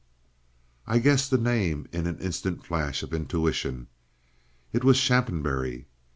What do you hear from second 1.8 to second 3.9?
in an instant flash of intuition.